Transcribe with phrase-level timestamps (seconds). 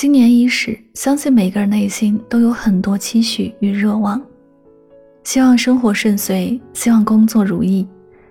[0.00, 4.22] 新年伊始，相信每个人内心都有很多期许与热望，
[5.24, 7.84] 希望生活顺遂，希望工作如意，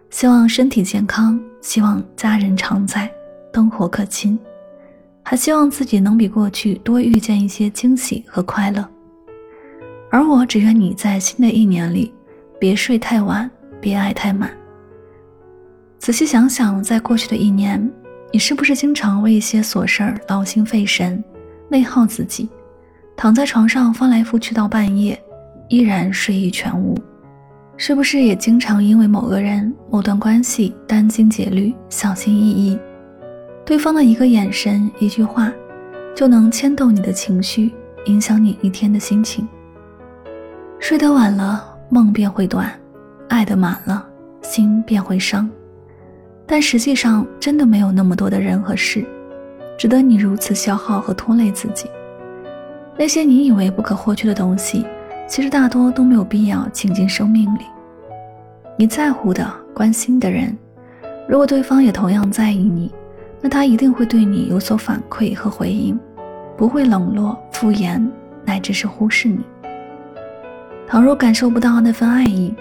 [0.09, 3.11] 希望身体健康，希望家人常在，
[3.51, 4.39] 灯火可亲，
[5.23, 8.89] 还希望自己能比过去多遇见一些惊喜和快乐。
[10.09, 12.13] 而我只愿你在新的一年里，
[12.57, 14.49] 别睡太晚，别爱太满。
[15.99, 17.91] 仔细想想，在过去的一年，
[18.31, 21.21] 你是不是经常为一些琐事儿劳心费神？
[21.69, 22.49] 内耗自己，
[23.15, 25.21] 躺在床上翻来覆去到半夜，
[25.69, 26.97] 依然睡意全无，
[27.75, 32.79] 是不是也经常因为某个人、某段关系殚精竭虑、小心翼翼？
[33.65, 35.51] 对方的一个眼神、一句话，
[36.15, 37.71] 就能牵动你的情绪，
[38.05, 39.47] 影响你一天的心情。
[40.79, 42.65] 睡得晚了，梦便会短；
[43.27, 44.07] 爱得满了，
[44.41, 45.49] 心便会伤。
[46.45, 49.05] 但实际上，真的没有那么多的人和事。
[49.77, 51.89] 值得你如此消耗和拖累自己。
[52.97, 54.85] 那些你以为不可或缺的东西，
[55.27, 57.61] 其实大多都没有必要请进生命里。
[58.75, 60.57] 你在乎的、关心的人，
[61.27, 62.91] 如果对方也同样在意你，
[63.39, 65.99] 那他一定会对你有所反馈和回应，
[66.57, 68.03] 不会冷落、敷衍，
[68.43, 69.39] 乃至是忽视你。
[70.87, 72.51] 倘若感受不到那份爱意，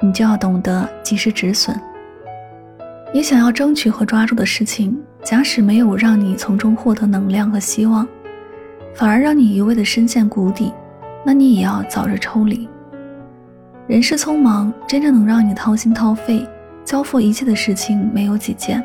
[0.00, 1.78] 你就要懂得及时止损。
[3.12, 4.98] 你想要争取和抓住的事情。
[5.24, 8.06] 假使没有让你从中获得能量和希望，
[8.94, 10.70] 反而让你一味的深陷谷底，
[11.24, 12.68] 那你也要早日抽离。
[13.86, 16.46] 人世匆忙，真正能让你掏心掏肺、
[16.84, 18.84] 交付一切的事情没有几件。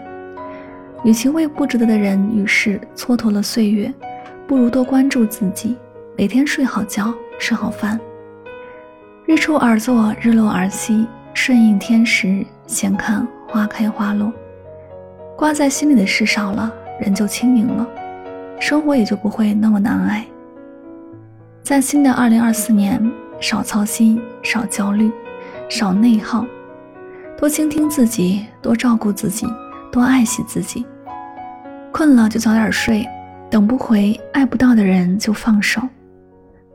[1.04, 3.94] 与其为不值得的人与事蹉跎了岁月，
[4.48, 5.78] 不如多关注自己，
[6.18, 8.00] 每天睡好觉，吃好饭。
[9.26, 14.32] 日出而作，日落而息，顺应天时，闲看花开花落。
[15.40, 17.88] 挂在心里的事少了，人就轻盈了，
[18.60, 20.26] 生活也就不会那么难挨。
[21.64, 23.02] 在新的二零二四年，
[23.40, 25.10] 少操心，少焦虑，
[25.70, 26.46] 少内耗，
[27.38, 29.48] 多倾听自己，多照顾自己，
[29.90, 30.86] 多爱惜自己。
[31.94, 33.08] 困了就早点睡，
[33.50, 35.82] 等不回爱不到的人就放手。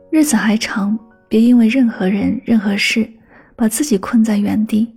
[0.09, 0.97] 日子还长，
[1.29, 3.07] 别因为任何人、任何事
[3.55, 4.91] 把自己困在原地。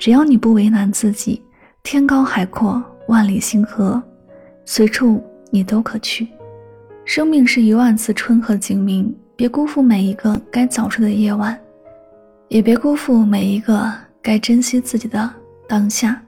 [0.00, 1.40] 只要你不为难自己。
[1.84, 4.02] 天高海阔，万里星河，
[4.64, 6.28] 随处你都可去。
[7.04, 11.58] 生命是一万次春和景明，别辜负每一个该早睡的夜晚，
[12.48, 15.28] 也别辜负每一个该珍惜自己的
[15.66, 16.22] 当下。